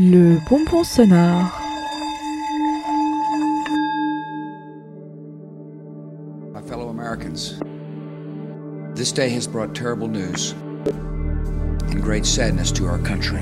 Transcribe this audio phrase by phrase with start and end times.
[0.00, 1.50] Le bonbon sonore.
[6.52, 7.58] My fellow Americans,
[8.96, 13.40] this day has brought terrible news and great sadness to our country.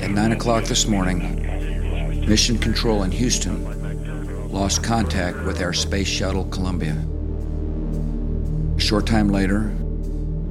[0.00, 6.46] At 9 o'clock this morning, Mission Control in Houston lost contact with our space shuttle
[6.46, 6.96] Columbia.
[8.78, 9.70] A short time later,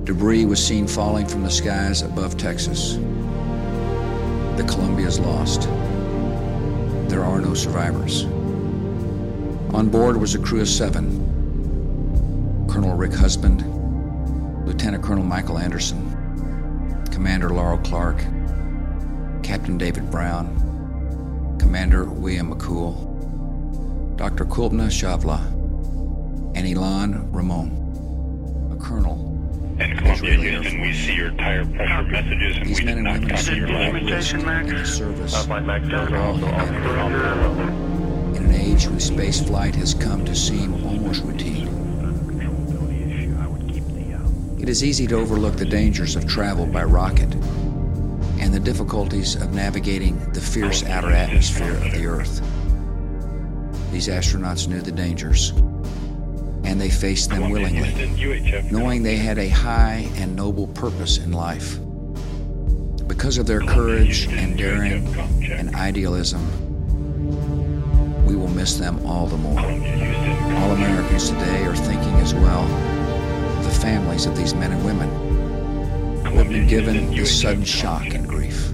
[0.04, 2.99] debris was seen falling from the skies above Texas.
[4.57, 5.69] The Columbia is lost.
[7.09, 8.23] There are no survivors.
[9.75, 13.61] On board was a crew of seven Colonel Rick Husband,
[14.65, 18.18] Lieutenant Colonel Michael Anderson, Commander Laurel Clark,
[19.43, 24.43] Captain David Brown, Commander William McCool, Dr.
[24.43, 25.46] Kalpana Chawla,
[26.55, 29.36] and Ilan Ramon, a colonel.
[29.79, 33.13] And Columbia, Houston, we see your tire pressure messages and These we men did not
[33.19, 34.03] women copy your their language.
[34.05, 35.47] lives in service.
[35.47, 36.89] Max of Delta, all also humanity.
[36.89, 41.67] officer on In an age when space flight has come to seem almost routine,
[44.59, 47.31] it is easy to overlook the dangers of travel by rocket
[48.39, 52.41] and the difficulties of navigating the fierce outer atmosphere of the Earth.
[53.91, 55.53] These astronauts knew the dangers,
[56.67, 57.93] and they faced them willingly,
[58.69, 61.79] knowing they had a high and noble purpose in life.
[63.07, 65.07] Because of their courage and daring
[65.49, 66.45] and idealism,
[68.25, 69.61] we will miss them all the more.
[69.61, 72.63] All Americans today are thinking as well
[73.59, 75.09] of the families of these men and women
[76.25, 78.73] who have been given this sudden shock and grief.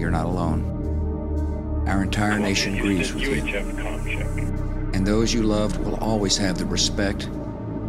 [0.00, 1.84] You're not alone.
[1.86, 4.79] Our entire nation grieves with you.
[5.00, 7.24] And those you loved will always have the respect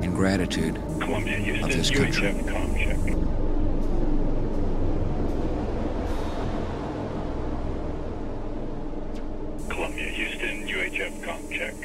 [0.01, 2.29] and gratitude Columbia, Houston, this country.
[2.29, 2.99] UHF, com check.
[9.67, 11.75] Columbia, Houston, UHF, com check.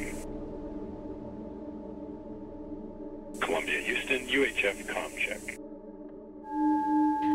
[3.41, 5.59] Columbia, Houston, UHF, com check.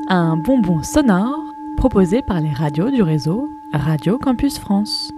[0.09, 1.39] Un bonbon sonore
[1.77, 5.13] proposé par les radios du réseau Radio Campus France.